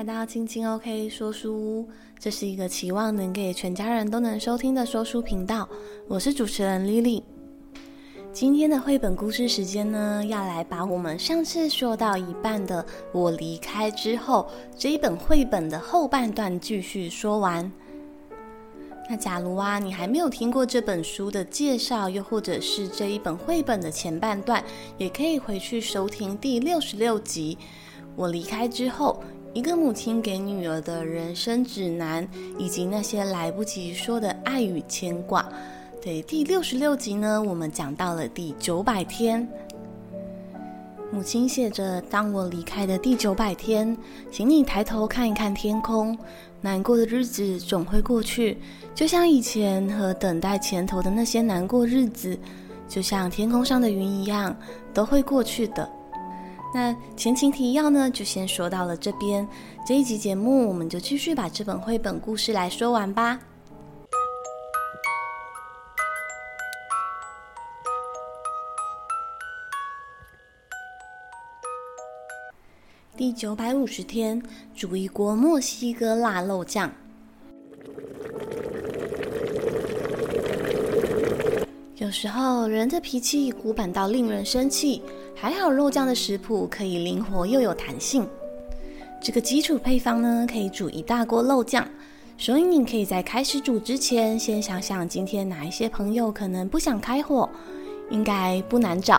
[0.00, 5.68] 来到青青 OK 说书屋，这是一个期望能给全家人都能收听的说书频道。
[6.08, 7.22] 我是主持人 Lily。
[8.32, 12.82] 今天的绘本故事时间呢，要来把我们上次说到一半的
[13.12, 17.70] 《我离开之后》这一本绘本的后半段继续说完。
[19.10, 24.64] 那假如啊，你还没有听过这本书的介绍，又或者是这一本绘本的前半段，
[24.96, 27.58] 也可以回去收听第六十六集。
[28.16, 35.44] 我离开之后，一个母亲给女儿的人生指南，以及那些来不及说的爱与牵挂。
[36.00, 39.46] 对，第六十六集呢，我们讲到了第九百天。
[41.12, 43.96] 母亲写着：“当我离开的第九百天，
[44.30, 46.16] 请你抬头看一看天空，
[46.60, 48.56] 难过的日子总会过去，
[48.94, 52.38] 就像以前和等待前头的那些难过日子，
[52.88, 54.56] 就像天空上的云一样，
[54.94, 55.90] 都会过去的。”
[56.72, 59.46] 那前情提要呢，就先说到了这边。
[59.84, 63.40] 这一集节目，我们就继续把这本绘本故事来说完吧。
[73.16, 74.40] 第九百五十天，
[74.74, 76.90] 煮一锅墨西哥辣肉酱。
[81.96, 85.02] 有时候人的脾气古板到令人生气。
[85.40, 88.28] 还好肉酱的食谱可以灵活又有弹性。
[89.22, 91.82] 这个基础配方呢，可以煮一大锅肉酱，
[92.36, 97.48] 所以你可以在开始煮之前，先想想今天哪一些朋友可能不想开火，
[98.10, 99.18] 应该不难找，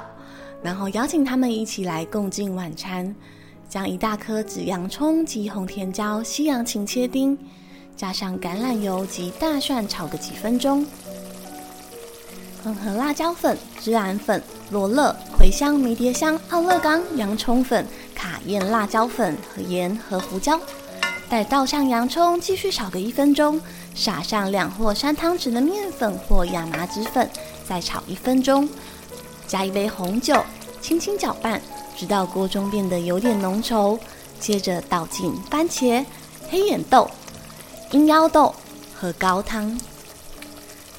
[0.62, 3.16] 然后邀请他们一起来共进晚餐。
[3.68, 7.36] 将一大颗紫洋葱及红甜椒、西洋芹切丁，
[7.96, 10.86] 加上橄榄油及大蒜炒个几分钟。
[12.64, 20.60] 混合辣椒粉、孜然粉、罗勒、茴香、迷迭香、奥勒冈、洋葱粉、卡宴辣椒粉和盐和胡椒，
[21.28, 23.60] 待倒上洋葱，继续炒个一分钟，
[23.96, 27.28] 撒上两或三汤匙的面粉或亚麻籽粉，
[27.68, 28.70] 再炒一分钟，
[29.48, 30.44] 加一杯红酒，
[30.82, 31.60] 轻轻搅拌，
[31.98, 33.98] 直到锅中变得有点浓稠，
[34.40, 36.06] 接着倒进番茄、
[36.50, 37.10] 黑眼豆、
[37.90, 38.54] 鹰腰豆
[38.94, 39.76] 和高汤。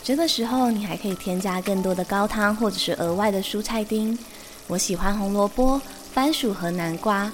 [0.05, 4.19] 这个时候，你还可以添加更多的高汤，或者是额外的蔬菜丁。
[4.67, 5.81] 我喜欢红萝卜、
[6.13, 7.33] 番薯和南瓜。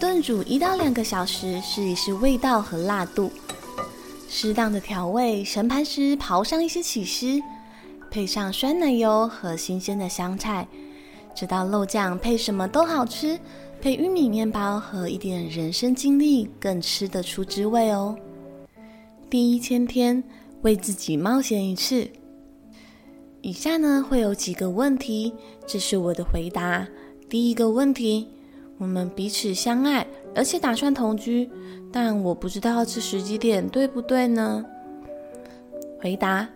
[0.00, 3.30] 炖煮一到两个小时，试一试味道和辣度。
[4.26, 7.38] 适当的调味，盛盘时刨上一些起司，
[8.10, 10.66] 配上酸奶油和新鲜的香菜。
[11.34, 13.38] 这道肉酱配什么都好吃，
[13.82, 18.16] 配玉米面包和一点人生经历，更吃得出滋味哦。
[19.28, 20.24] 第一千天。
[20.62, 22.08] 为自己冒险一次。
[23.40, 25.32] 以下呢，会有几个问题，
[25.66, 26.86] 这是我的回答。
[27.28, 28.28] 第一个问题：
[28.78, 31.50] 我们彼此相爱，而且打算同居，
[31.90, 34.64] 但我不知道这时机点对不对呢？
[36.00, 36.48] 回答：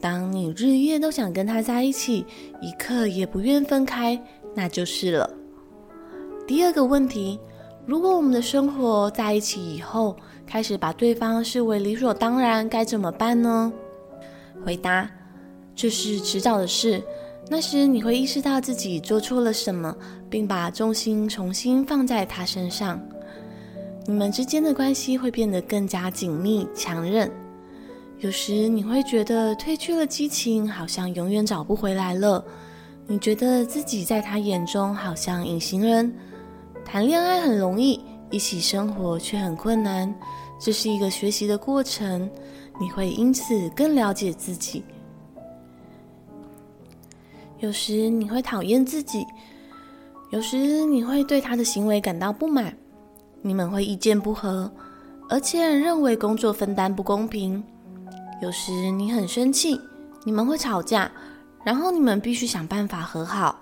[0.00, 2.24] 当你日夜都想跟他在一起，
[2.62, 4.18] 一刻也不愿分开，
[4.54, 5.28] 那就是了。
[6.46, 7.38] 第二个问题：
[7.86, 10.16] 如果我们的生活在一起以后，
[10.46, 13.72] 开始把对方视为理所当然，该怎么办呢？
[14.64, 15.10] 回答：
[15.74, 17.02] 这是迟早的事。
[17.50, 19.94] 那时你会意识到自己做错了什么，
[20.30, 23.00] 并把重心重新放在他身上。
[24.06, 27.30] 你们之间的关系会变得更加紧密、强韧。
[28.20, 32.42] 有时你会觉得褪去了激情，好像永远找不回来了。
[33.06, 36.10] 你觉得自己在他眼中好像隐形人。
[36.84, 38.00] 谈恋爱很容易。
[38.34, 40.12] 一起生活却很困难，
[40.58, 42.28] 这是一个学习的过程，
[42.80, 44.82] 你会因此更了解自己。
[47.60, 49.24] 有时你会讨厌自己，
[50.30, 52.76] 有时你会对他的行为感到不满，
[53.40, 54.68] 你们会意见不合，
[55.30, 57.62] 而且认为工作分担不公平。
[58.42, 59.80] 有时你很生气，
[60.24, 61.08] 你们会吵架，
[61.62, 63.60] 然后你们必须想办法和好。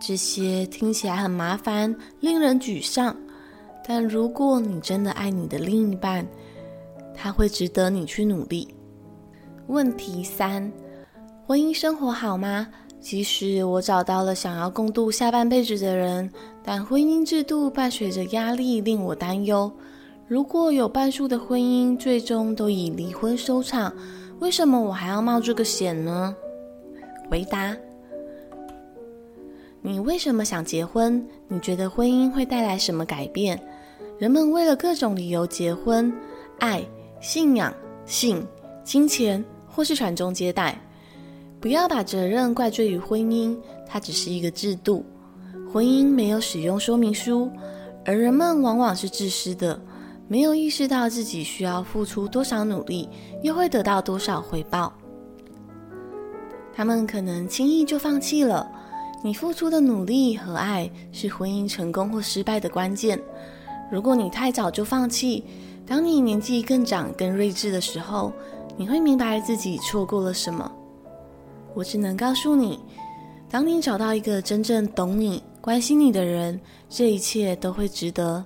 [0.00, 3.14] 这些听起来很麻烦，令人沮丧。
[3.86, 6.26] 但如果你真的爱你的另一半，
[7.14, 8.68] 他会值得你去努力。
[9.66, 10.70] 问题三：
[11.46, 12.68] 婚姻生活好吗？
[13.00, 16.30] 即使我找到了想要共度下半辈子的人，
[16.62, 19.72] 但婚姻制度伴随着压力，令我担忧。
[20.28, 23.92] 如果有半数的婚姻最终都以离婚收场，
[24.38, 26.34] 为什么我还要冒这个险呢？
[27.30, 27.76] 回答：
[29.80, 31.26] 你为什么想结婚？
[31.48, 33.58] 你觉得婚姻会带来什么改变？
[34.20, 36.12] 人们为了各种理由结婚，
[36.58, 36.86] 爱、
[37.22, 37.72] 信仰、
[38.04, 38.46] 性、
[38.84, 40.78] 金钱，或是传宗接代。
[41.58, 43.56] 不要把责任怪罪于婚姻，
[43.88, 45.02] 它只是一个制度。
[45.72, 47.50] 婚姻没有使用说明书，
[48.04, 49.80] 而人们往往是自私的，
[50.28, 53.08] 没有意识到自己需要付出多少努力，
[53.42, 54.92] 又会得到多少回报。
[56.74, 58.70] 他们可能轻易就放弃了。
[59.24, 63.18] 你付出的努力和爱是婚姻成功或失败的关键。
[63.90, 65.44] 如果你太早就放弃，
[65.86, 68.32] 当你年纪更长、更睿智的时候，
[68.76, 70.70] 你会明白自己错过了什么。
[71.74, 72.78] 我只能告诉你，
[73.48, 78.42] 当你找到一个真正懂你、关心你的人，这一切都会值得。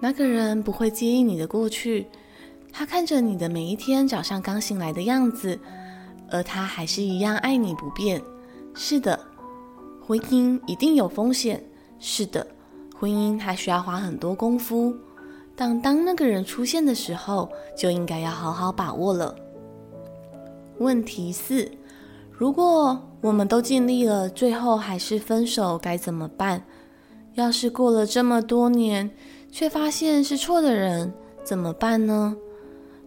[0.00, 2.06] 那个人不会介意你的过去，
[2.72, 5.58] 他看着你的每一天早上刚醒来的样子，
[6.30, 8.22] 而他还是一样爱你不变。
[8.74, 9.18] 是的，
[10.06, 11.62] 婚姻一定有风险。
[11.98, 12.46] 是的，
[12.98, 14.94] 婚姻还需要花很多功夫。
[15.54, 19.34] 但当那个人出现的时候，就应该要好好把握了。
[20.78, 21.70] 问题四：
[22.30, 26.62] 如果我们都尽力了，最后还是分手，该怎么办？
[27.34, 29.10] 要是过了这么多年，
[29.50, 32.36] 却发现是错的人，怎么办呢？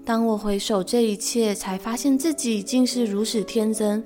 [0.03, 4.03] 当我回首这一切，才发现自己竟是如此天真。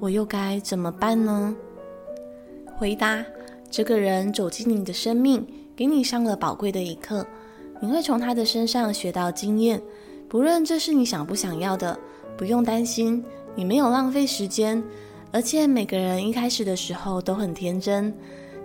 [0.00, 1.54] 我又该怎么办呢？
[2.78, 3.22] 回答：
[3.76, 5.44] 这个人走进你的生命，
[5.74, 7.26] 给你上了宝贵的一课。
[7.80, 9.82] 你会从他的身上学到经验，
[10.28, 11.98] 不论这是你想不想要的，
[12.38, 13.24] 不用担心，
[13.56, 14.80] 你没有浪费时间。
[15.32, 18.14] 而且每个人一开始的时候都很天真，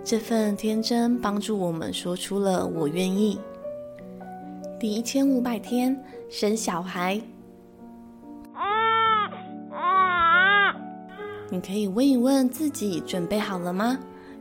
[0.04, 3.36] 这份天真帮助我们说出了“我愿意”。
[4.78, 7.20] 第一千五百天生小孩。
[11.50, 13.98] 你可以问一问自己，准备好了吗？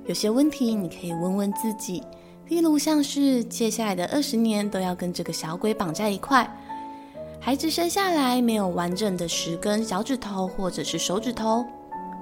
[0.10, 2.02] 有些问题你可以问问自己，
[2.48, 6.52] 例如像是接下来的二十年都要跟这个小鬼绑在一块，
[7.40, 11.64] 孩子生下来没有完整的十根脚趾头或者是手指头，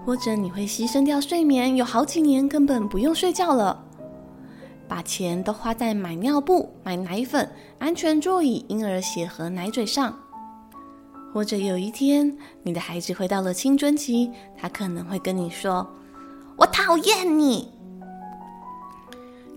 [0.05, 3.81] 或者你会牺牲掉睡眠，有好几年根本不用睡觉了，
[4.85, 7.49] 把钱都花在买尿布、买奶粉、
[7.79, 10.13] 安全座椅、婴儿鞋和奶嘴上。
[11.33, 15.87] 或者有一天，你的孩子回到了青春期，他可能会跟你说
[16.59, 17.71] ：“我讨厌你。”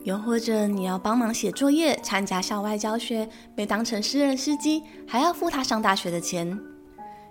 [0.05, 6.59] 又或者你要帮忙写作业、参加校外教学，被当成私人司机，还要付他上大学的钱。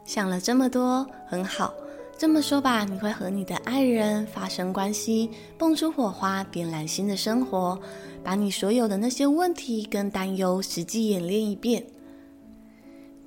[0.06, 1.74] 想了这么多，很好。
[2.18, 7.80] 这么说吧，你会和你的爱人发生关系，蹦出火花，点燃新的生活，
[8.24, 11.81] 把你所有的那些问题跟担忧实际演练一遍。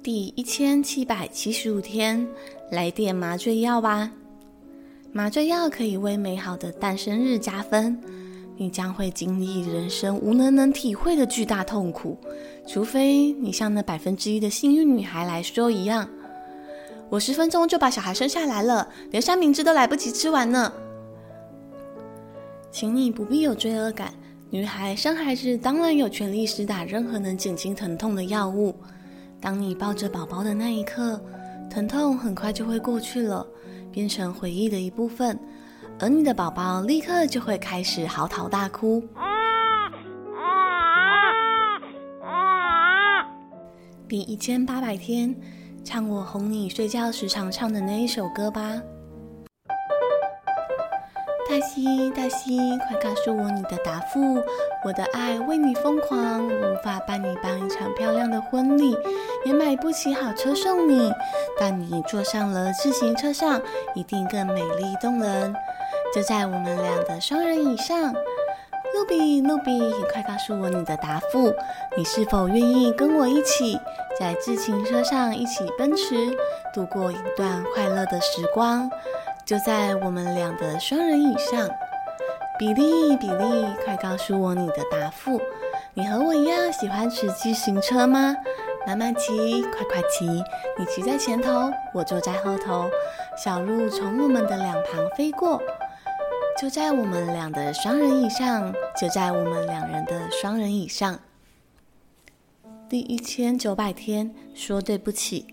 [0.03, 2.27] 第一千七百七十五天，
[2.71, 4.11] 来点麻醉药吧。
[5.11, 7.99] 麻醉药可以为美好的诞生日加分。
[8.63, 12.17] 你将会经历人生无能能体会的巨大痛苦，
[12.65, 16.09] 除非你像那百分之一的幸运女孩来说一样，
[17.11, 20.73] 我十分钟就把小孩生下来了，连三明治都来不及吃完呢。
[22.71, 24.15] 请你不必有罪恶感。
[24.49, 28.73] 女孩生孩子当然有权利施打任何能减轻疼痛的药物。
[29.41, 31.21] 当你抱着宝宝的那一刻，
[31.69, 33.45] 疼痛很快就会过去了，
[33.91, 35.37] 变成回忆的一部分，
[35.99, 39.03] 而你的宝宝立刻就会开始嚎啕大哭。
[44.09, 45.35] 第一千八百天，
[45.85, 48.81] 唱我哄你睡觉时常唱的那一首歌吧。
[51.49, 52.59] 黛西，黛西，
[52.89, 54.43] 快告诉我你的答复！
[54.85, 58.97] 我的爱为你疯狂，无法帮你办一场漂亮的婚礼，
[59.45, 61.13] 也买不起好车送你。
[61.61, 63.61] 但你坐上了自行车上，
[63.95, 65.55] 一定更美丽动人。
[66.15, 68.13] 就在我们俩的双人椅上，
[68.93, 71.51] 露比，露比，快告诉我你的答复！
[71.97, 73.81] 你是否愿意跟我一起
[74.21, 76.37] 在自行车上一起奔驰，
[76.75, 78.91] 度过一段快乐的时光？
[79.47, 81.67] 就在我们俩的双人椅上，
[82.59, 85.41] 比利，比利，快告诉我你的答复！
[85.95, 88.37] 你和我一样喜欢骑自行车吗？
[88.87, 90.27] 慢慢骑，快快骑！
[90.79, 92.91] 你骑在前头，我坐在后头，
[93.43, 95.59] 小鹿从我们的两旁飞过。
[96.61, 101.19] 就在我们俩的双人椅上，就在我们两人的双人椅上。
[102.89, 105.47] 第一千九百天，说对不起。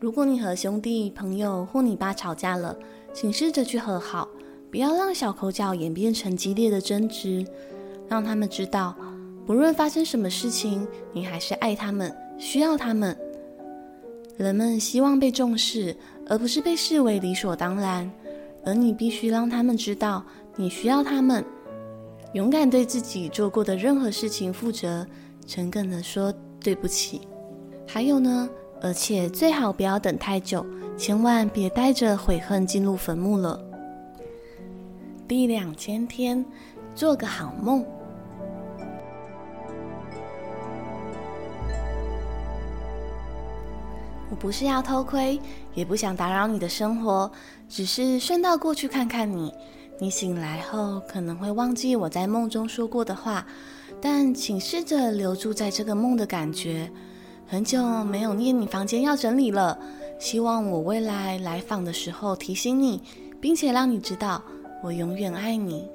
[0.00, 2.76] 如果你和兄弟、朋友或你爸吵架了，
[3.14, 4.28] 请试着去和好，
[4.70, 7.46] 不要让小口角演变成激烈的争执。
[8.08, 8.94] 让他们知道，
[9.46, 13.16] 不论发生什么事情，你还是爱他们，需要他们。
[14.36, 18.10] 人们希望被重视，而不是被视为理所当然。
[18.64, 20.24] 而你必须让他们知道
[20.56, 21.44] 你需要他们。
[22.32, 25.06] 勇敢对自己做过的任何事情负责
[25.46, 27.22] 诚恳的说对不起。
[27.88, 28.48] 还有呢
[28.80, 30.64] 而且最好不要等太久
[30.96, 33.60] 千万别带着悔恨进入坟墓了。
[35.26, 36.44] 第两千天
[36.94, 37.84] 做个好梦。
[44.30, 45.40] 我不是要偷窥
[45.74, 47.30] 也不想打扰你的生活
[47.70, 49.54] 只是顺道过去看看你。
[50.00, 53.46] 你醒来后可能会忘记我在梦中说过的话，
[54.00, 56.90] 但请试着留住在这个梦的感觉。
[57.46, 59.78] 很久没有念你房间要整理了，
[60.18, 63.02] 希望我未来来访的时候提醒你，
[63.40, 64.42] 并且让你知道
[64.82, 65.88] 我永远爱你。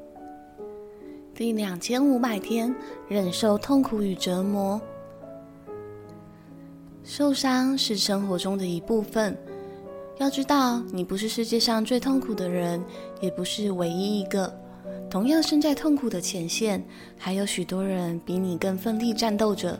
[1.33, 2.73] 第两千五百天，
[3.09, 4.79] 忍受痛苦与折磨。
[7.03, 9.37] 受伤是生活中的一部分。
[10.17, 12.83] 要知道，你不是世界上最痛苦的人，
[13.19, 14.51] 也不是唯一一个。
[15.09, 16.83] 同样身在痛苦的前线，
[17.17, 19.79] 还有许多人比你更奋力战斗着。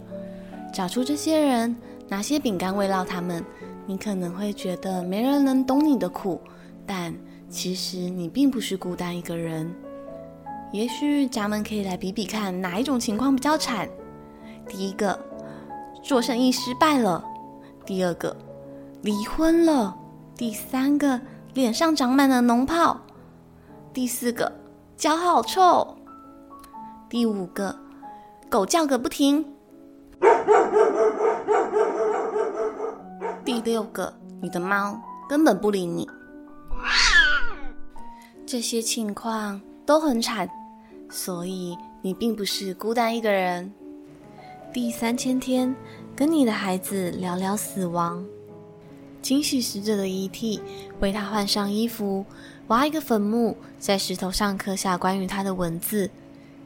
[0.73, 1.75] 找出这些人，
[2.07, 3.43] 拿些饼干慰劳他们。
[3.87, 6.41] 你可能会觉得没人能懂你的苦，
[6.85, 7.13] 但
[7.49, 9.73] 其实你并不是孤单一个人。
[10.73, 13.87] 也许咱们可以来比比看，哪一种情况比较惨。
[14.67, 15.17] 第一个。
[16.03, 17.25] 做生意失败了，
[17.83, 18.37] 第二个
[19.01, 19.97] 离婚了，
[20.37, 21.19] 第三个
[21.53, 22.99] 脸上长满了脓泡，
[23.93, 24.51] 第四个
[24.97, 25.95] 脚好臭，
[27.09, 27.73] 第五个
[28.49, 29.45] 狗叫个不停，
[33.45, 34.99] 第六个你的猫
[35.29, 36.05] 根本不理你。
[38.45, 40.49] 这些情况都很惨，
[41.09, 43.73] 所以你并不是孤单一个人。
[44.73, 45.73] 第三千天，
[46.13, 48.23] 跟你的孩子聊聊死亡，
[49.25, 50.61] 清洗死者的遗体，
[50.99, 52.23] 为他换上衣服，
[52.67, 56.07] 挖一个坟墓，在石头上刻下关于他的文字。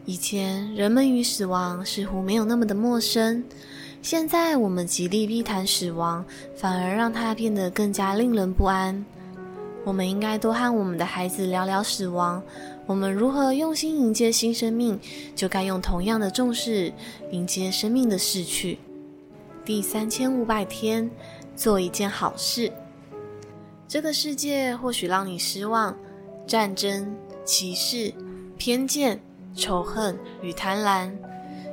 [0.03, 3.41] 以前人们与死亡似乎没有那么的陌生，
[4.01, 9.05] 现在我们极力避谈死亡，反而让它变得更加令人不安。
[9.85, 12.43] 我们应该多和我们的孩子聊聊死亡。
[12.85, 14.99] 我们如何用心迎接新生命，
[15.33, 16.91] 就该用同样的重视
[17.31, 18.77] 迎接生命的逝去。
[19.63, 21.07] 第三千五百天，
[21.59, 22.71] 做一件好事。
[23.85, 25.93] 这个世界或许让你失望，
[26.47, 27.13] 战争、
[27.43, 28.13] 歧视、
[28.57, 29.19] 偏见、
[29.53, 31.11] 仇恨与贪婪，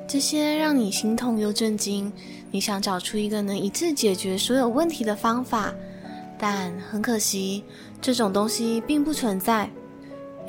[0.09, 2.12] 这些让你心痛又震惊。
[2.50, 5.73] 你想找出一个能一次解决所有问题的方法，
[6.37, 7.62] 但很可惜，
[8.00, 9.71] 这种东西并不存在。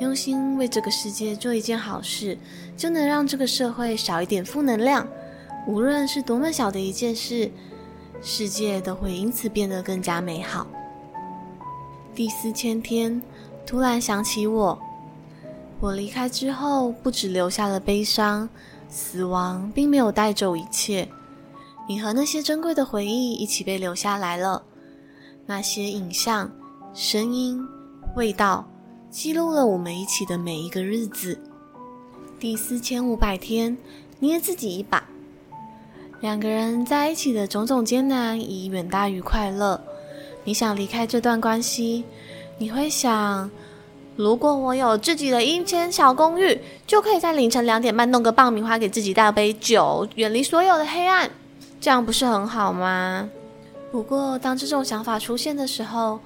[0.00, 2.36] 用心为这个世界做一件好事，
[2.76, 5.06] 就能让这个社会少一点负能量。
[5.68, 7.50] 无论是多么小的一件事，
[8.20, 10.66] 世界都会因此变得更加美好。
[12.14, 13.22] 第四千天，
[13.64, 14.78] 突然想起我，
[15.80, 18.48] 我离开之后，不只留下了悲伤，
[18.88, 21.08] 死亡并没有带走一切。
[21.88, 24.62] 你和那些珍贵的回忆一起被留下来了，
[25.46, 26.50] 那些影像、
[26.92, 27.64] 声音、
[28.16, 28.68] 味道。
[29.10, 31.40] 记录了我们一起的每一个日子。
[32.38, 33.74] 第四千五百天，
[34.18, 35.02] 捏自己一把。
[36.20, 39.80] 两个人在一起的种种艰难，已远大于快乐。
[40.42, 42.02] 你想离开这段关系，
[42.58, 43.48] 你会想：
[44.16, 51.30] 如果我有自己的一间小公寓，就可以在凌晨两点半弄个爆米花给自己倒杯酒，远离所有的黑暗，
[51.80, 53.30] 这样不是很好吗？
[53.92, 56.18] 不过，当这种想法出现的时候，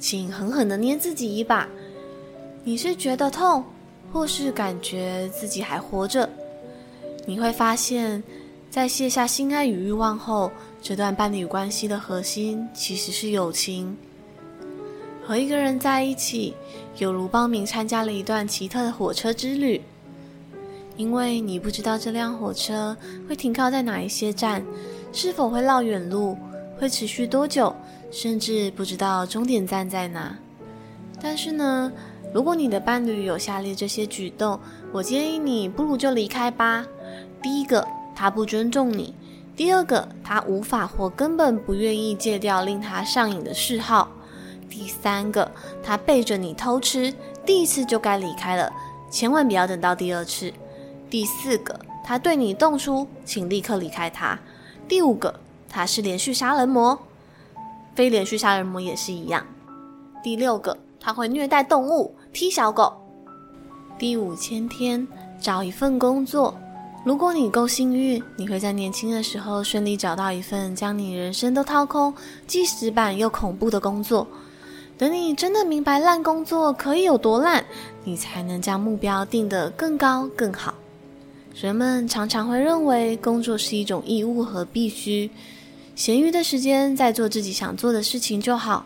[0.00, 1.68] 请狠狠地捏自己一把。
[2.64, 3.62] 你是觉得痛，
[4.12, 6.28] 或是感觉自己还活着？
[7.26, 8.22] 你会发现，
[8.76, 10.52] 在卸下心爱与欲望后，
[10.82, 13.96] 这段伴侣关系的核心其实是友情。
[15.24, 16.54] 和一个人在一起，
[16.98, 19.80] 犹如报名参加了一段奇特的火车之旅，
[20.94, 22.94] 因为你不知道这辆火车
[23.26, 24.62] 会停靠在哪一些站，
[25.10, 26.36] 是否会绕远路，
[26.78, 27.74] 会持续多久，
[28.10, 30.36] 甚至不知道终点站在哪。
[31.18, 31.90] 但是呢，
[32.30, 34.60] 如果你的伴侣有下列这些举动，
[34.92, 36.86] 我建议你不如就离开吧。
[37.42, 37.82] 第一个，
[38.16, 39.12] 他不尊重你；
[39.54, 44.08] 第二个，他无法或根本不愿意戒掉令他上瘾的嗜好；
[44.68, 47.12] 第三个，他背着你偷吃，
[47.44, 48.72] 第一次就该离开了，
[49.10, 50.50] 千万不要等到第二次；
[51.08, 54.38] 第四个，他对你动粗，请立刻离开他；
[54.88, 56.98] 第五个，他是连续杀人魔，
[57.94, 59.42] 非连续杀人魔也是一样；
[60.24, 62.16] 第六个，他会虐待动物。
[62.32, 62.92] 踢小狗。
[63.98, 65.08] 第五千天，
[65.40, 66.54] 找一份工作。
[67.06, 72.12] 如果你够幸运，你会在年轻的时候顺利找到一份将你人生都掏空、
[72.48, 74.26] 既死板又恐怖的工作。
[74.98, 77.64] 等你真的明白烂工作可以有多烂，
[78.02, 80.74] 你才能将目标定得更高更好。
[81.54, 85.30] 人们常常会认为工作是一种义务和必须，
[85.94, 88.84] 闲余的时间再做自己想做的事情就好。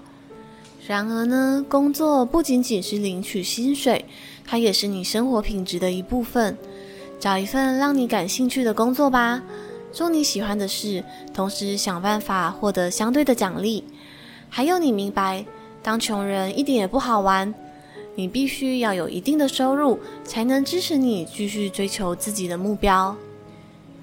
[0.87, 4.05] 然而呢，工作不仅仅是领取薪水，
[4.45, 6.55] 它也是你生活品质的一部分。
[7.21, 9.43] 找一份让你感兴趣的工作吧，
[9.93, 13.85] 做你喜欢的事，同时想办法获得相对的奖励。
[14.49, 15.45] 还有，你明白，
[15.83, 17.53] 当穷人一点也不好玩。
[18.15, 23.15] 你必须要有一定的收入，才能支持你继续追求自己的目标。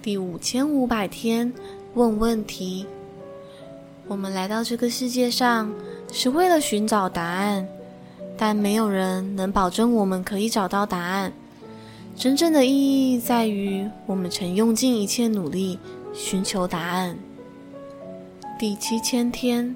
[0.01, 1.51] 第五千五百天，
[1.95, 2.85] 问问题。
[4.07, 5.73] 我们来到这个世界上
[6.13, 7.67] 是为了寻找答案，
[8.37, 11.33] 但没有人能保证我们可以找到答案。
[12.17, 15.77] 真正的意义在于，我们曾用尽一切努力
[16.15, 17.15] 寻求答案。
[18.57, 19.75] 第七千天，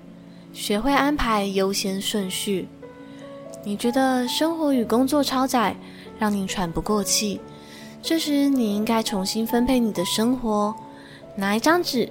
[0.51, 2.67] 学会安排优先顺序。
[3.63, 5.75] 你觉得生活与工作超载，
[6.17, 7.39] 让你喘不过气，
[8.01, 10.73] 这时你应该重新分配你的生活。
[11.35, 12.09] 拿一张纸，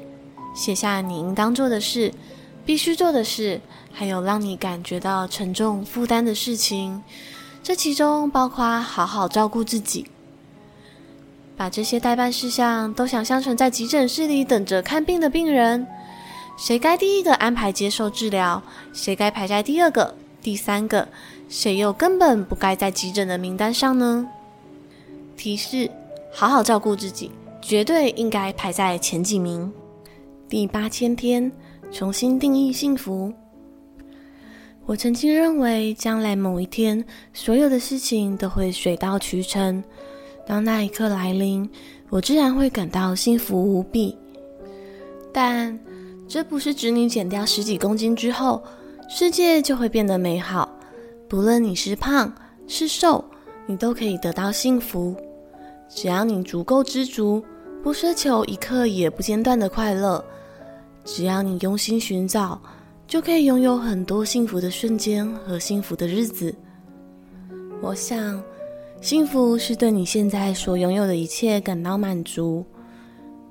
[0.54, 2.14] 写下你应当做的事、
[2.64, 3.60] 必须做的事，
[3.92, 7.02] 还有让你感觉到沉重负担的事情。
[7.64, 10.06] 这其中包括好好照顾自己。
[11.60, 15.86] 把这些待办事项都想象成在急诊室里等着看病的病人，
[16.56, 18.62] 谁该第一个安排接受治疗，
[18.94, 21.06] 谁该排在第二个、第三个。
[21.50, 24.26] 谁又根本不该在急诊的名单上呢？
[25.36, 25.90] 提示：
[26.32, 29.70] 好好照顾自己，绝对应该排在前几名。
[30.48, 31.52] 第八千天，
[31.92, 33.34] 重新定义幸福。
[34.86, 39.84] 我曾经认为，将来某一天，所有的事情都会水到渠成。
[40.50, 41.70] 当那一刻来临，
[42.08, 44.18] 我自然会感到幸福无比。
[45.32, 45.78] 但
[46.26, 48.60] 这不是指你减掉十几公斤之后，
[49.08, 50.68] 世界就会变得美好。
[51.28, 52.34] 不论你是胖
[52.66, 53.24] 是瘦，
[53.64, 55.14] 你都可以得到幸福。
[55.88, 57.40] 只要你足够知足，
[57.80, 60.24] 不奢求一刻也不间断的快乐，
[61.04, 62.60] 只要你用心寻找，
[63.06, 66.52] 就可以拥有很多幸福的瞬间和幸福的日子。
[67.80, 68.42] 我想，
[69.00, 72.62] 幸福是对你现在所拥有的一切感到满足。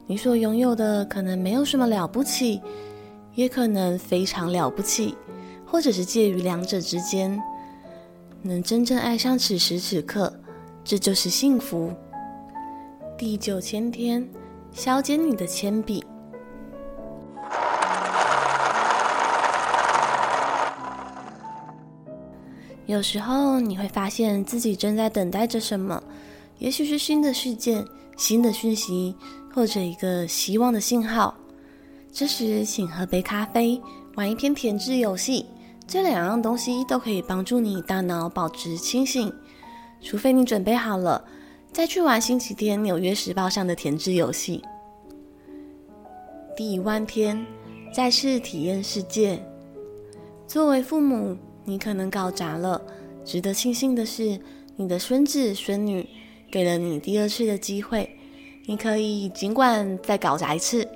[0.05, 2.61] 你所拥有的可能没有什么了不起，
[3.33, 5.17] 也可能非常了不起，
[5.65, 7.35] 或者是介于两者之间。
[8.43, 10.31] 能真正爱上此时此刻，
[10.83, 11.91] 这就是幸福。
[13.17, 14.27] 第九千天，
[14.71, 16.05] 削尖你的铅笔。
[22.89, 26.01] 有时候你会发现自己正在等待着什么，
[26.57, 27.85] 也许是新的事件、
[28.17, 29.15] 新的讯息，
[29.53, 31.35] 或者一个希望的信号。
[32.11, 33.79] 这时，请喝杯咖啡，
[34.15, 35.45] 玩一篇填字游戏。
[35.85, 39.31] 这两样东西都可以帮助你大脑保持清醒，
[40.01, 41.23] 除非你准备好了，
[41.71, 44.63] 再去玩星期天《纽约时报》上的填字游戏。
[46.57, 47.45] 第一万天，
[47.93, 49.39] 再次体验世界。
[50.47, 51.37] 作为父母，
[51.69, 52.81] 你可能搞砸了。
[53.23, 54.39] 值得庆幸的是，
[54.75, 56.03] 你的孙子孙女
[56.49, 58.09] 给了你第二次的机会，
[58.65, 60.87] 你可以尽管再搞砸一次，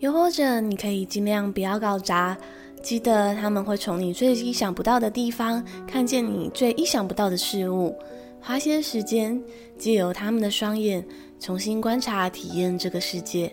[0.00, 2.36] 又或者你可以尽量不要搞砸。
[2.82, 7.96] 记得他们会从你最意想不到的地方看见你最意想不到的事物，
[8.40, 9.40] 花些时间
[9.78, 11.06] 借由他们的双眼
[11.40, 13.50] 重新观察、体验这个世界。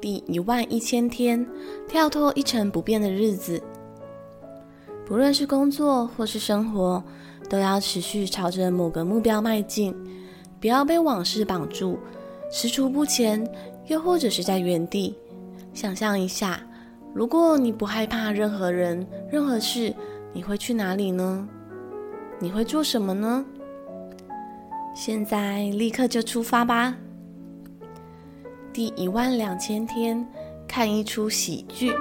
[0.00, 1.46] 第一万一千天，
[1.88, 3.62] 跳脱一成不变的日子。
[5.12, 7.04] 不论是工作或是生活，
[7.50, 9.94] 都要持续朝着某个目标迈进，
[10.58, 11.98] 不要被往事绑住，
[12.50, 13.46] 踟蹰不前，
[13.88, 15.14] 又或者是在原地。
[15.74, 16.62] 想象一下。
[17.12, 19.94] 如果你不害怕任何人、任何事，
[20.32, 21.46] 你会去哪里呢？
[22.38, 23.44] 你会做什么呢？
[24.94, 26.96] 现在立刻就出发吧！
[28.72, 30.26] 第一万两千天，
[30.66, 31.92] 看一出喜剧。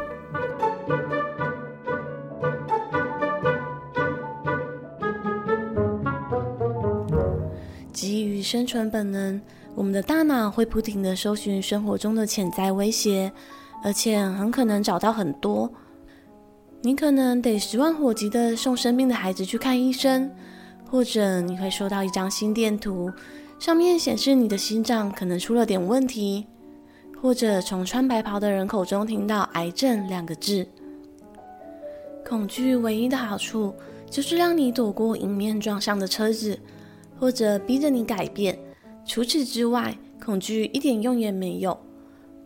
[8.42, 9.42] 生存本能，
[9.76, 13.32] 我们的大脑会不停地搜寻生活中的潜在威胁。
[13.84, 15.68] 而且很可能找到很多，
[16.82, 20.30] 你可能得十万火急的送生病的孩子去看医生，
[20.88, 23.12] 或者你会收到一张心电图，
[23.58, 26.46] 上面显示你的心脏可能出了点问题，
[27.20, 30.68] 或者从穿白袍的人口中听到“癌症”两个字。
[32.24, 33.74] 恐惧唯一的好处
[34.12, 36.60] 就是让你躲过迎面撞上的车子，
[37.22, 38.58] 或者逼着你改变。
[39.06, 41.78] 除此之外，恐惧一点用也没有。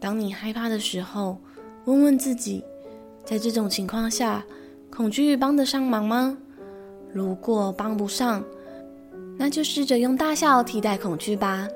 [0.02, 1.38] 当你害怕的时候，
[1.86, 2.62] 问问自己，
[3.24, 4.44] 在这种情况下，
[4.92, 6.38] 恐惧帮得上忙吗？
[7.14, 8.44] 如果帮不上，
[9.38, 11.70] 那就试着用大笑替代恐惧吧。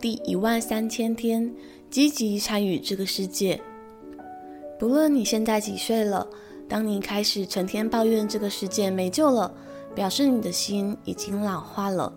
[0.00, 1.54] 第一万三千天，
[1.90, 3.60] 积极参与这个世界。
[4.78, 6.26] 不论你现在几岁了，
[6.66, 9.52] 当你开始成天抱怨这个世界没救了，
[9.94, 12.12] 表示你的心已经老化了。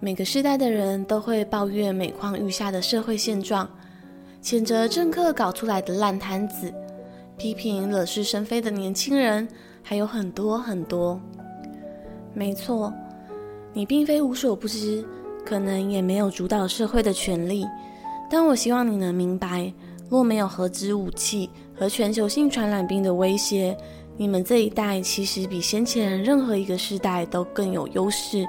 [0.00, 3.68] 每个世代的人都会抱怨每况愈下的社会现状，
[4.42, 6.72] 谴责政客搞出来的烂摊子，
[7.38, 9.48] 批评惹是生非的年轻人，
[9.82, 11.20] 还有很多很多。
[12.34, 12.92] 没错，
[13.72, 15.04] 你并非无所不知，
[15.44, 17.66] 可能也没有主导社会的权利，
[18.30, 19.72] 但我希望你能明白，
[20.10, 23.74] 若没有核子武器和全球性传染病的威胁，
[24.16, 28.46] 你们这一代其实比先前任何一个世代都更有优势。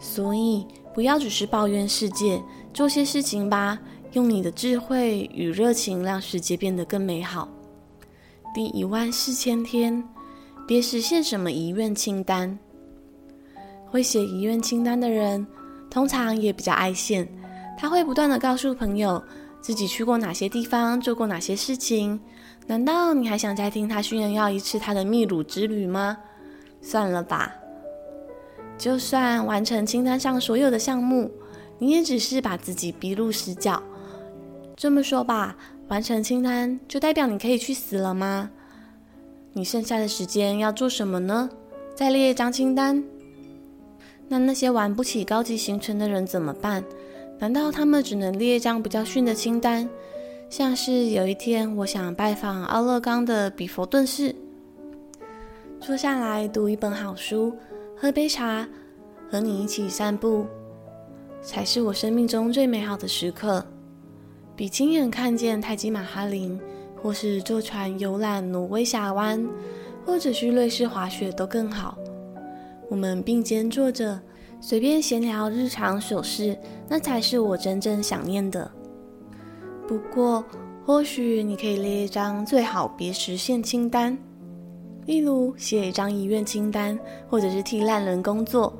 [0.00, 2.42] 所以，不要只是抱怨世界，
[2.74, 3.78] 做些事情吧，
[4.12, 7.48] 用你的智慧与热情让世界变得更美好。
[8.52, 10.02] 第一万四千天，
[10.66, 12.58] 别实现什么遗愿清单。
[13.86, 15.46] 会写遗愿清单的人，
[15.88, 17.28] 通常也比较爱现。
[17.78, 19.22] 他会不断的告诉朋友
[19.60, 22.18] 自己去过哪些地方，做过哪些事情。
[22.66, 26.16] 难道你还想再听他炫耀一次他的秘鲁之旅吗？
[26.80, 27.54] 算了吧。
[28.78, 31.30] 就算完成清单上所有的项目，
[31.78, 33.82] 你也只是把自己逼入死角。
[34.76, 35.56] 这么说吧，
[35.88, 38.50] 完成清单就代表你可以去死了吗？
[39.52, 41.50] 你剩下的时间要做什么呢？
[41.94, 43.04] 再列一张清单。
[44.28, 46.82] 那那些玩不起高级行程的人怎么办？
[47.38, 49.88] 难道他们只能列一张比较逊的清单？
[50.52, 54.34] 像是有一天我想拜访奥勒冈的比佛顿寺，
[55.80, 57.56] 坐下来读一本好书，
[57.96, 58.68] 喝杯茶，
[59.30, 60.44] 和你一起散步，
[61.40, 63.64] 才是我生命中最美好的时刻，
[64.54, 66.60] 比亲眼看见泰姬玛哈林，
[67.02, 69.48] 或是坐船游览挪威峡湾，
[70.04, 71.96] 或者去瑞士滑雪都更好。
[72.90, 74.20] 我们并肩坐着，
[74.60, 76.54] 随便闲聊日常琐事，
[76.90, 78.70] 那才是我真正想念的。
[79.92, 80.42] 不过，
[80.86, 84.16] 或许你可以列一张最好别实现清单，
[85.04, 88.72] 例如写一张遗愿清单，或者是替烂人工作，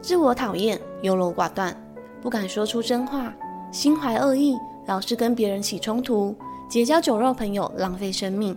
[0.00, 1.76] 自我讨厌、优柔寡断、
[2.22, 3.34] 不敢说出真话、
[3.72, 4.54] 心怀恶意、
[4.86, 6.32] 老是跟别人起冲突、
[6.68, 8.56] 结交酒肉朋友、浪费生命，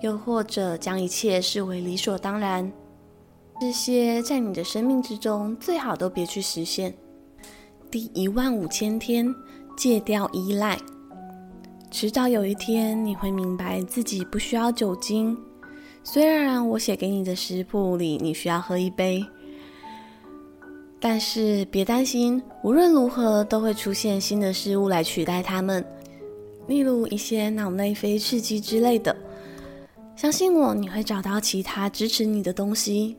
[0.00, 2.72] 又或者将一切视为理所当然。
[3.60, 6.94] 这些在你的生命之中，最好都别去实现。
[7.90, 9.30] 第一万五千天，
[9.76, 10.78] 戒掉依赖。
[11.92, 15.36] 迟早有一天，你会明白自己不需要酒精。
[16.02, 19.22] 虽然我写给你的食谱里，你需要喝一杯，
[20.98, 25.84] 但是别担心，无论如何都会出现新的事物来取代它们，
[26.66, 29.14] 例如一些脑内啡刺激之类的。
[30.16, 33.14] 相信我，你会找到其他支持你的东西。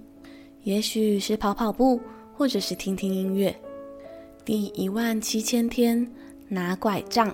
[0.63, 2.01] 也许是跑跑步，
[2.33, 3.55] 或者是听听音乐。
[4.43, 6.11] 第一万七千天，
[6.47, 7.33] 拿拐杖。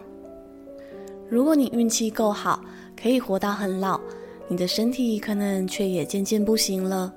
[1.30, 2.60] 如果你运气够好，
[3.00, 4.00] 可以活到很老，
[4.48, 7.14] 你的身体可能却也渐渐不行了。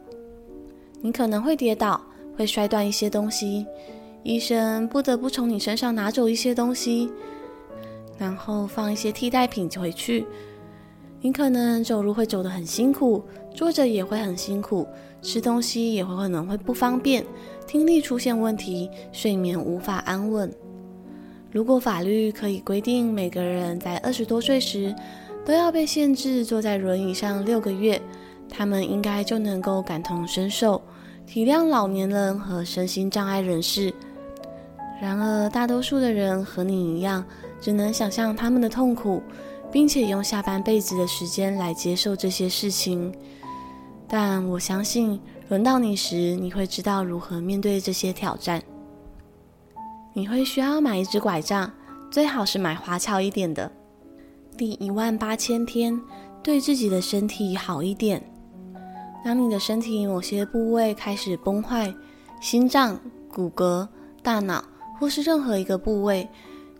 [1.00, 2.00] 你可能会跌倒，
[2.36, 3.66] 会摔断一些东西，
[4.22, 7.10] 医生不得不从你身上拿走一些东西，
[8.18, 10.26] 然后放一些替代品回去。
[11.20, 13.22] 你可能走路会走得很辛苦，
[13.54, 14.86] 坐着也会很辛苦。
[15.22, 17.24] 吃东西也会可能会不方便，
[17.66, 20.52] 听力出现问题，睡眠无法安稳。
[21.52, 24.94] 如果法律可以规定每个人在二十多岁时
[25.44, 28.00] 都要被限制坐在轮椅上六个月，
[28.48, 30.80] 他们应该就能够感同身受，
[31.26, 33.92] 体谅老年人和身心障碍人士。
[34.98, 37.22] 然而，大多数的人和你一样，
[37.60, 39.22] 只能想象他们的痛苦，
[39.70, 43.12] 并且用下半辈子的时间来接受这些事情。
[44.08, 48.62] 但我相信，轮到你时，你会知道如何面对这些挑战。
[50.14, 51.70] 你会需要买一支拐杖，
[52.10, 53.70] 最好是买花俏一点的。
[54.56, 55.98] 第一万八千天，
[56.42, 58.22] 对自己的身体好一点。
[59.24, 61.94] 当你的身体某些部位开始崩坏，
[62.40, 63.88] 心脏、骨骼、
[64.22, 64.62] 大脑，
[64.98, 66.28] 或是任何一个部位，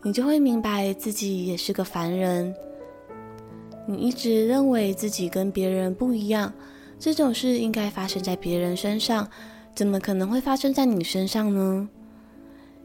[0.03, 2.55] 你就会明白自己也是个凡人。
[3.87, 6.53] 你一直认为自己跟别人不一样。
[6.99, 9.27] 这种事应该发生在别人身上，
[9.75, 11.89] 怎么可能会发生在你身上呢？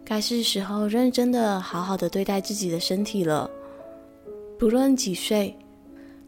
[0.09, 3.51] 该是时候认真的、好好的对待自己的身体了。
[4.57, 5.53] 不论几岁，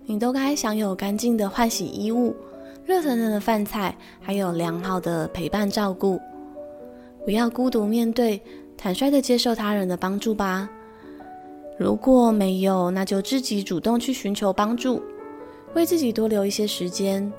[0.04, 2.36] 你都该享有干净的换洗衣物、
[2.84, 6.20] 热腾腾的饭菜，还有良好的陪伴照顾。
[7.24, 8.42] 不要孤独面对，
[8.76, 10.70] 坦率的接受他人的帮助吧。
[11.78, 15.02] 如果没有，那就自己主动去寻求帮助，
[15.74, 17.32] 为自己多留一些时间。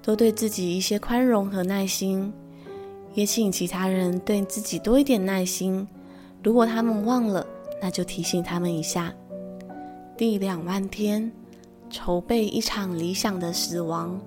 [0.00, 2.32] 多对自己一些宽容和耐心，
[3.14, 5.86] 也请其他人对自己多一点耐心。
[6.42, 7.46] 如果他们忘了，
[7.80, 9.12] 那就提醒他们一下。
[10.16, 11.32] 第两万天，
[11.88, 14.20] 筹备一场理想的死亡。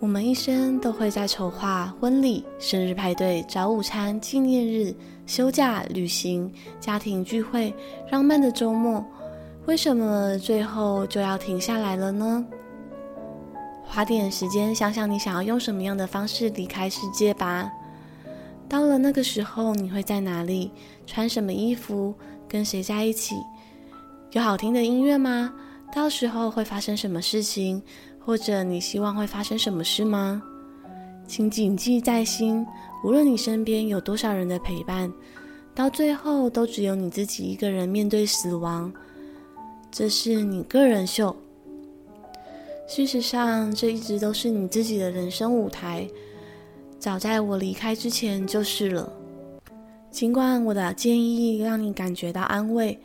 [0.00, 7.72] 我们一生都会在筹划婚礼、生日派对、早午餐、纪念日、休假、旅行、家庭聚会、
[8.10, 9.02] 浪漫的周末，
[9.64, 12.44] 为什么最后就要停下来了呢？
[13.94, 17.70] 花点时间想想，你想要用什么样的方式离开世界吧。
[18.68, 20.72] 到了那个时候，你会在哪里？
[21.06, 22.12] 穿什么衣服？
[22.48, 23.36] 跟谁在一起？
[24.32, 25.54] 有好听的音乐吗？
[25.94, 27.80] 到时候会发生什么事情？
[28.18, 30.42] 或者你希望会发生什么事吗？
[31.28, 32.66] 请谨记在心。
[33.04, 35.08] 无论你身边有多少人的陪伴，
[35.72, 38.92] 到最后都只有你自己一个人面对死亡。
[39.88, 41.36] 这是你个人秀。
[42.86, 46.06] 事实上，这一直都是你自己的人生舞台。
[46.98, 49.10] 早在我离开之前就是了。
[50.10, 52.98] 尽管我的建议让你感觉到安慰，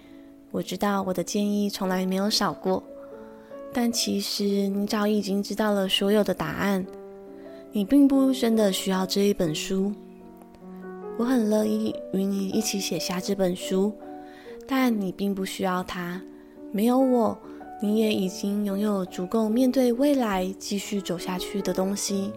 [0.52, 2.84] 我知道我的建议从来没有少过。
[3.72, 6.86] 但其实你早已经知道了所有的答案，
[7.72, 9.94] 你并不真的需要这一本书。
[11.18, 13.94] 我很乐意与你一起写下这本书，
[14.68, 16.22] 但你并不需要它。
[16.72, 17.38] 没有我，
[17.80, 22.32] 你也已经拥有足够面对未来、继续走下去的东西。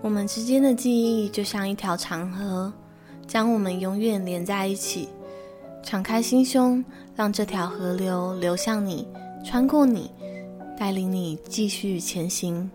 [0.00, 2.72] 我们之间的记忆就像一条长河，
[3.26, 5.08] 将我们永远连在一起。
[5.82, 6.82] 敞开心胸，
[7.14, 9.06] 让这条河流流向你。
[9.44, 10.10] 穿过你，
[10.78, 12.70] 带领你继续前行。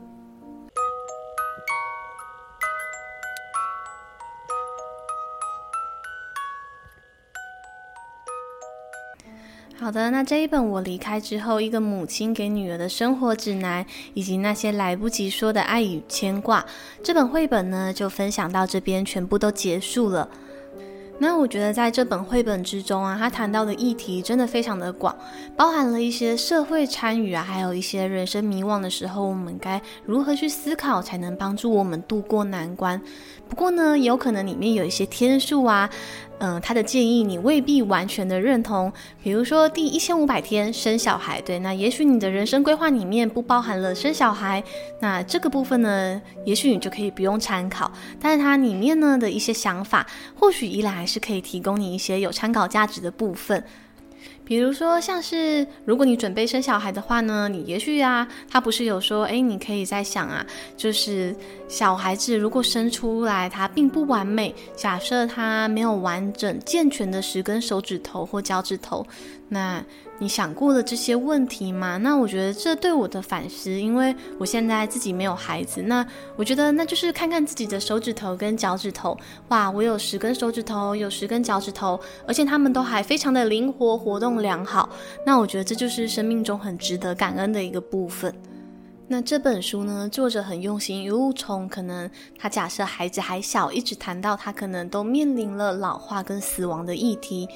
[9.81, 16.65] 好的，那这一本我离开之后，一个母亲给女儿的生活指南，以及那些来不及说的爱与牵挂，
[17.01, 20.27] 这本绘本呢，就分享到这边，全部都结束了。
[21.21, 25.17] 那我觉得在这本绘本之中啊，他谈到的议题真的非常的广，
[25.55, 33.01] 包含了一些社会参与啊，还有一些人生迷惘的时候，我们该如何去思考，才能帮助我们度过难关。
[33.47, 35.89] 不过呢，有可能里面有一些天数啊。
[36.39, 38.91] 嗯、他的建议你未必完全的认同。
[39.23, 44.63] 比如说第一千五百天生小孩，对，那也许你的人生规划里面不包含了生小孩，
[44.99, 47.91] 那这个部分呢，也许你就可以不用参考。
[48.19, 53.63] 但是它里面呢的一些想法，或许依然还是可以提供你一些有参考价值的部分。
[54.49, 60.43] 比如说，像是如果你准备生小孩的话呢，你也许啊，他不是有说，诶，你可以在想啊，
[60.75, 61.35] 就是
[61.67, 69.05] 小孩子如果生出来他并不完美，假设他没有完整健全的十根手指头或脚趾头，
[69.49, 69.85] 那。
[70.21, 71.97] 你想过了这些问题吗？
[71.97, 76.05] 那我觉得这对我的反思，因为我现在自己没有孩子，那
[76.35, 84.89] 我觉得那就是看看自己的手指头跟脚趾头，哇，我有十根手指头，有十根脚趾头，而且他们都还非常的灵活，活动良好。
[85.25, 88.33] 那我觉得这就是生命中很值得感恩的一个部分。
[89.07, 97.47] 那这本书呢，作者很用心，一路从可能他假设孩子还小，一直谈到他可能都面临了老化跟死亡的议题。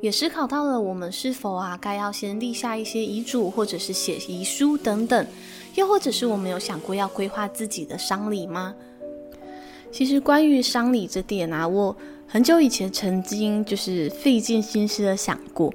[0.00, 5.26] 也思考到了我们是否啊，该要先立下一些遗嘱，或者是写遗书等等，
[5.74, 8.74] 又或者是我们有想过要规划自己的丧礼吗？
[9.90, 15.72] 其实关于丧礼这点啊，我很久以前曾经就是费尽心思的想过，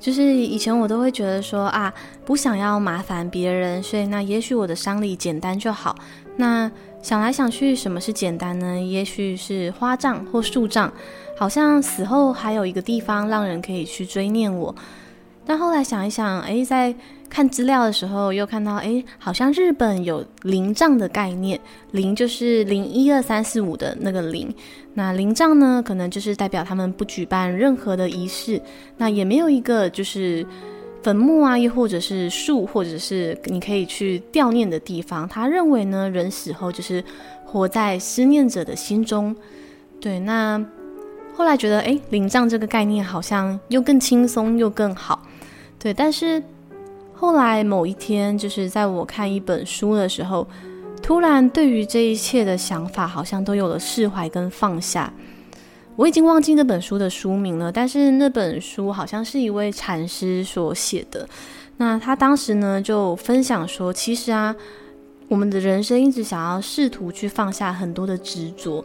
[0.00, 5.96] 就是以前我都会觉得说啊，不想要麻烦别人，所以那也许我的丧礼简单就好。
[6.36, 6.70] 那
[7.02, 8.80] 想来想去，什么是简单呢？
[8.80, 10.90] 也许是花葬或树葬。
[11.36, 14.72] 好像死后还有一个地方让人可以去追念我，
[15.44, 16.94] 但后来想一想，诶，在
[17.28, 21.58] 看资料的时候又看到，诶，好像日本有灵葬的概念，
[21.90, 24.54] 灵就是零一二三四五的那个灵，
[24.94, 28.62] 那灵葬呢，可能就是代表他们不举办任何的仪式，
[28.98, 30.46] 那也没有一个就是
[31.02, 35.28] 坟墓啊，又或者是树，或者是你可以去悼念的地方。
[35.28, 37.02] 他认为呢，人死后就是
[37.44, 39.34] 活在思念者的心中，
[40.00, 40.64] 对，那。
[41.34, 45.22] 后来觉得，诶，灵葬这个概念好像又更轻松又更好，
[45.78, 45.92] 对。
[45.92, 46.40] 但是
[47.14, 50.46] 后来某一天，就是在我看一本书的时候，
[51.02, 55.10] 突然对于这一切的想法好像都有了释怀跟放下。
[56.02, 61.28] 我已经忘记那本书的书名了，但是那本书好像是一位禅师所写的。
[61.76, 64.52] 那他当时呢就分享说，其实啊，
[65.28, 68.84] 我们的人生一直想要试图去放下很多的执着，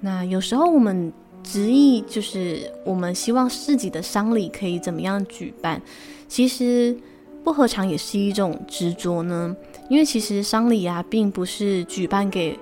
[0.00, 1.10] 那有时候我们。
[1.40, 5.80] 执意就是我们希望自己的丧礼可以怎么样举办，
[6.26, 6.94] 其实
[7.42, 9.56] 不何尝也是一种执着呢？
[9.88, 12.58] 因为其实丧礼啊，并不是举办给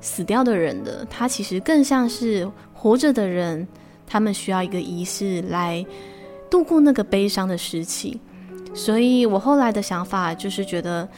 [0.00, 2.48] 死掉的人的，它其实更像是
[2.84, 3.66] 活着的人，
[4.06, 5.82] 他们需要一个仪式来
[6.50, 8.20] 度过那个悲伤的时期。
[8.74, 11.08] 所以我后来的想法就是觉得，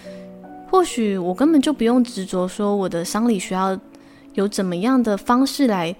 [0.70, 3.76] 或许我根本就不用执着说我的丧礼需要
[4.34, 5.92] 有怎么样的方式来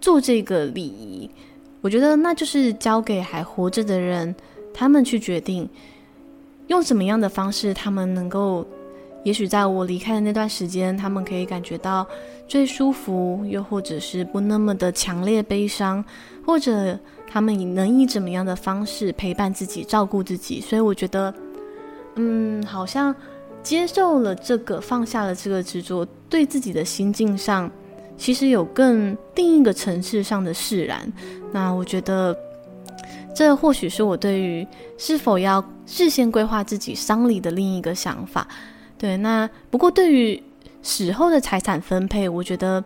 [0.00, 1.28] 做这个礼仪。
[1.80, 4.32] 我觉得那就是交给还活着的人，
[4.72, 5.68] 他们去决定
[6.68, 8.64] 用什么样的方式，他们能够，
[9.22, 12.06] 也许在我离开的那段时间，他们可以感觉到
[12.48, 16.04] 最舒服，又或者是不那么的强烈悲伤，
[16.46, 20.60] 或者他们以能以怎么样的方式陪伴自己、照顾自己。
[20.60, 21.32] 所以我觉得，
[22.16, 23.14] 嗯，好像
[23.62, 27.70] 接受了这个，放下了这个执着，对自己的心境上。
[28.16, 31.10] 其实有更另一个层次上的释然，
[31.52, 32.36] 那我觉得
[33.34, 34.66] 这或许是我对于
[34.98, 38.46] 是否要事先规划自己丧礼的另一个想法。
[39.00, 40.40] 对，那不过对于
[40.82, 42.84] 死后的财产分配，我觉得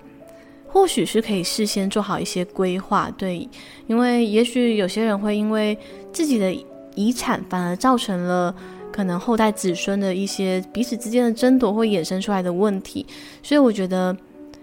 [0.69, 3.11] 或许是可以事先做好一些规划。
[3.19, 3.49] 对，
[3.89, 5.77] 因为也许有些人会因为
[6.13, 6.57] 自己的
[6.95, 8.55] 遗产反而造成了
[8.93, 13.05] 可能后代子孙的一些彼此之间的争夺或衍生出来的问题，
[13.43, 14.17] 所以我觉得。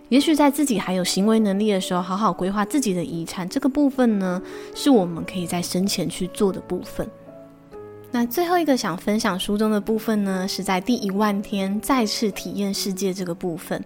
[0.09, 4.41] 也许在自己还有行为能力的时候，好好规划自己的遗产，这个部分呢，
[4.75, 7.09] 是我们可以在生前去做的部分。
[8.11, 13.81] 那最后一个想分享书中的部分呢，是在第一万天再次体验世界这个部分。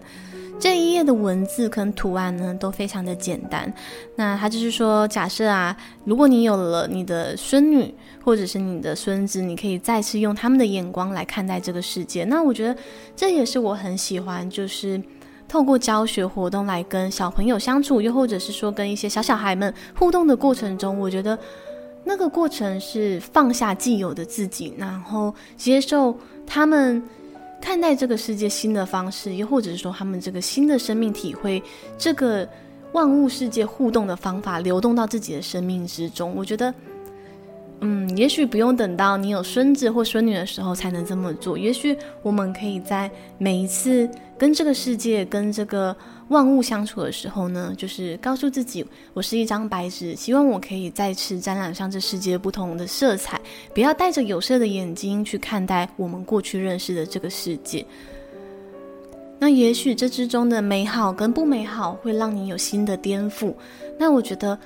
[0.58, 3.72] 这一页的文字跟图案呢，都非常的简单。
[4.16, 12.24] 那它就是说，假设啊，如果你有了你的孙女或者是你的孙子，你可以再次用他们的眼光来看待这个世界。
[12.24, 12.76] 那我觉得
[13.14, 15.00] 这也是我很喜欢，就是。
[15.48, 21.38] 透过教学活动来跟小朋友相处，又或者是说跟一些小小孩们互动的过程中，我觉得
[22.08, 26.16] 那个过程是放下既有的自己，然后接受
[26.46, 27.02] 他们
[27.60, 31.60] 看待这个世界新的方式，又或者是说他们这个新的生命体会
[31.98, 32.48] 这个
[32.92, 36.32] 万物世界互动的方法，流动到自己的生命之中。
[36.36, 36.72] 我觉得。
[37.80, 41.58] 嗯，也许不用等到你有孙子或孙女的时候才能这么做。
[41.58, 44.08] 也许我们可以在每一次
[44.38, 45.94] 跟这个世界、跟这个
[46.28, 53.38] 万物相处的时候呢，就是告诉自己，我是一张白纸，希望我可以再次沾染上这世界不同的色彩，
[53.74, 57.84] 不要带着有色的眼睛去看待我们过去认识的这个世界。
[59.38, 63.52] 那也许这之中的美好跟不美好会让你有新的颠覆。
[63.98, 64.58] 那我觉得。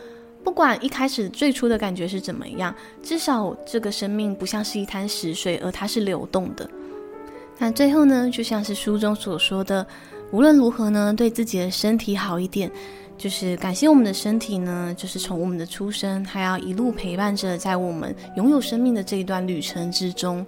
[0.43, 6.69] 不管一开始最初的感觉是怎么样，至少这个生命不像是一滩死水，而它是流动的。
[7.59, 9.87] 那最后呢，就像是书中所说的，
[10.33, 12.71] 无论如何呢，对自己的身体好一点，
[13.19, 20.45] 就是感谢我们的身体呢，就是从我们的出生，还要一路陪伴着在我们拥有生命的这一段旅程之中。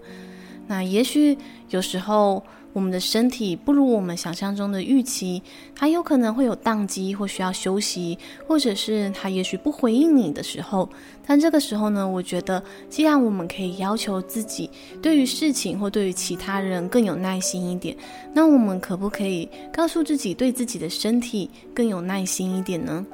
[0.67, 1.37] 那也许
[1.71, 2.43] 有时候。
[2.73, 5.43] 我们的身体不如我们想象中的预期，
[5.75, 10.89] 它有可能会有宕机或需要休息，或者是它也许不回应你的时候。
[11.27, 14.69] 但这个时候呢，我觉得既然我们可以要求自己
[15.01, 17.97] 对于事情或对于其他人更有耐心一点，
[18.33, 23.07] 那我们可不可以告诉自己对自己的身体更有耐心一点呢？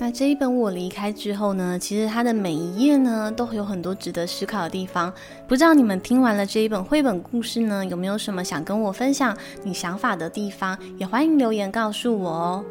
[0.00, 5.12] 那这一本我离开之后呢，其实它的每一页呢，都会有很多值得思考的地方。
[5.48, 10.78] 不知道你们听完了这一本绘本故事呢，有没有什么想跟我分享你想法的地方？
[10.98, 12.64] 也欢迎留言告诉我哦。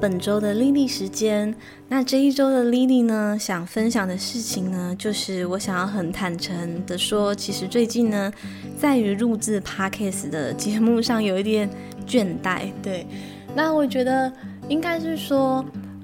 [0.00, 1.54] 本周的莉莉时间，
[1.86, 8.32] 那这一周的莉莉呢，想分享的事情呢，就是我想要很坦诚的说，其实最近呢，
[8.78, 11.68] 在于录制 Podcast 的节目上有一点
[12.06, 12.72] 倦怠。
[12.82, 13.06] 对，
[13.54, 14.32] 那我觉得
[14.68, 15.62] 应该是说，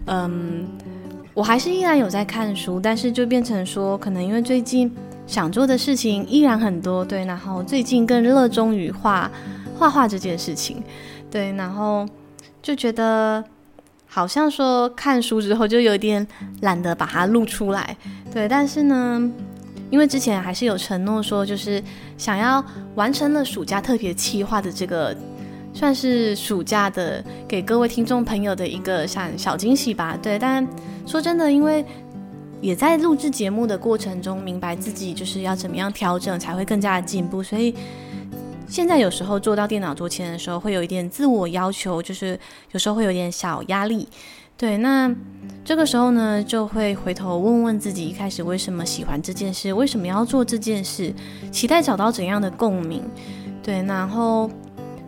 [0.09, 0.66] 嗯，
[1.32, 4.94] 我还是依然有在看书，但是就变成说，可能因为最近
[5.26, 9.30] 想做的事情依然很多，对，然后最近更热衷于画
[9.78, 10.82] 画画这件事情，
[11.30, 12.07] 对，然后
[12.61, 13.42] 就觉得。
[14.17, 16.27] 好像说看书之后就有点
[16.62, 17.95] 懒得把它录出来，
[18.33, 18.49] 对。
[18.49, 19.31] 但是呢，
[19.91, 21.83] 因为之前还是有承诺说，就是
[22.17, 22.64] 想要
[22.95, 25.14] 完成了暑假特别企划的这个，
[25.75, 30.39] 算是暑假的给各位听众朋友的一个小小惊喜吧，对。
[30.39, 30.67] 但
[31.05, 31.85] 说真的，因为
[32.62, 37.75] 也在录制节目的过程中，明白自己就是要怎么样调整才会更加的进步，所以。
[38.69, 42.39] 现在有时候坐到电脑桌前的时候，会有一点自我要求，就是
[42.73, 44.09] 有时候会有点小压力。
[44.59, 45.14] 对，那
[45.64, 51.14] 这个时候呢，就会回头问问自己，一开始为什么喜欢这件事，为什么要做这件事，
[51.53, 53.03] 期待找到怎样的共鸣。
[53.62, 54.51] 对，然后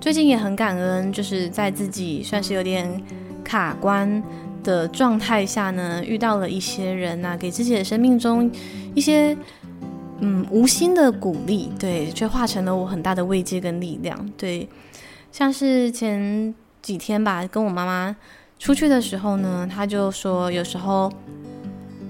[0.01, 3.03] 最近也很感恩，就是在自己算是有点
[3.43, 4.23] 卡关
[4.63, 8.51] 的状态下呢，遇到了一些人呐、啊，给自己的生命中
[8.95, 9.35] 一些
[10.21, 14.19] 嗯无心的鼓励，对，却化成了我很大的慰藉跟力量。
[14.37, 14.69] 对，
[15.31, 18.15] 像是前几天吧，跟我妈妈
[18.59, 21.13] 出去的时候呢，她就说有时候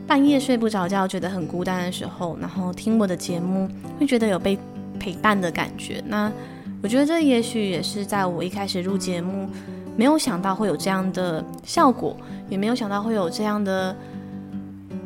[0.06, 4.58] 半夜睡不着觉，觉得很孤单的时候，然后听我的节目，会觉得有被
[4.98, 6.02] 陪伴的感觉。
[6.06, 6.32] 那
[6.82, 9.48] 我觉得这也许也是在我一开始录节目，
[9.96, 12.16] 没有想到会有这样的效果。
[12.48, 13.94] 也没有想到会有这样的，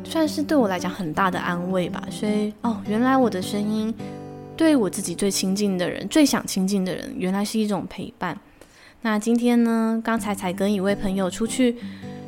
[0.03, 2.03] 算是对我来讲很大的安慰吧。
[2.09, 3.93] 所以哦，原来我的声音
[4.55, 8.37] 对我自己最亲近的人、最想亲近的人，原来是一种陪伴。
[9.01, 11.75] 那今天呢，刚才才跟一位朋友出去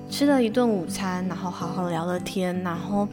[0.09, 3.07] 吃了一顿午餐，然后好好聊了天，然后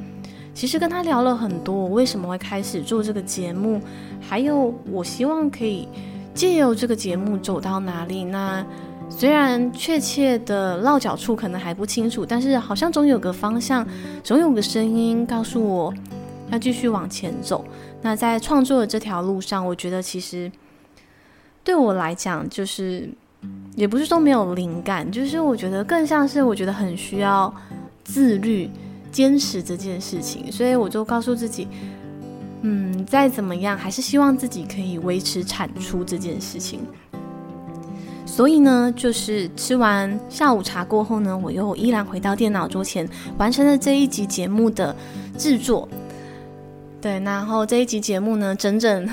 [0.52, 3.80] 其实跟他聊了很多，我为什么会开始做这个节目，
[4.20, 5.86] 还有我希望可以
[6.34, 8.24] 借由这个节目走到哪里。
[8.24, 8.66] 那
[9.08, 13.86] 虽然确切的落脚处可能还不清楚，但是好像总有个方向，
[14.24, 15.94] 总有个声音告诉我
[16.50, 17.64] 要继续往前走。
[18.00, 20.50] 那在创作的这条路上，我觉得其实
[21.62, 23.08] 对我来讲，就是
[23.76, 27.54] 也不是说没有灵感，就是我觉得更像是我觉得很需要
[28.02, 28.68] 自律、
[29.12, 30.50] 坚持这件事情。
[30.50, 31.68] 所以我就告诉自己，
[32.62, 36.80] 嗯，再怎么样，还是希望自己可以维持产出这件事情。
[38.32, 43.06] 所以呢，就是吃完下午茶过后呢，我又依然回到电脑桌前，
[43.36, 44.96] 完成了这一集节目的
[45.36, 45.86] 制作。
[46.98, 49.06] 对，然后这一集节目呢，整整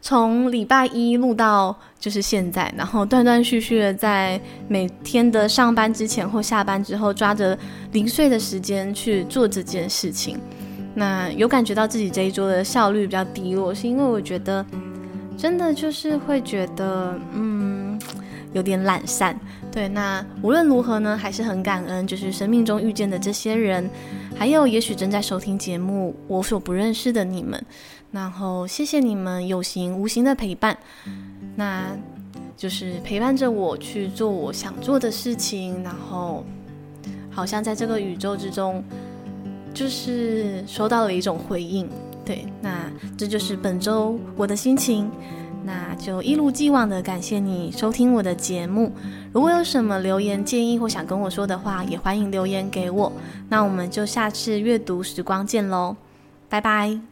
[0.00, 7.58] 从礼拜一录到就是现在，然后断断续续的在每天的上班之前或下班之后，抓着
[7.90, 10.38] 零碎的时间去做这件事情。
[10.94, 14.64] 那有感觉到自己这一周的效率比较低落，是因为我觉得
[15.36, 17.71] 真的就是会觉得，嗯。
[18.52, 19.38] 有点懒散，
[19.70, 19.88] 对。
[19.88, 23.88] 那无论如何呢，还是很感恩，就是生命中遇见的这些人，
[24.36, 27.64] 还有也许正在收听节目我所不认识的你们，
[28.10, 30.76] 然后谢谢你们有形无形的陪伴，
[31.56, 31.96] 那
[32.56, 36.44] 就是陪伴着我去做我想做的事情，然后
[37.30, 38.84] 好像在这个宇宙之中，
[39.72, 41.88] 就是收到了一种回应，
[42.24, 42.44] 对。
[42.60, 45.10] 那这就是本周我的心情。
[45.64, 48.92] 那就一如既往的感谢你收听我的节目。
[49.32, 53.12] 如果有什么留言建议或想跟我说的话，也欢迎留言给我。
[53.48, 55.96] 那我们就下次阅读时光见喽，
[56.48, 57.11] 拜拜。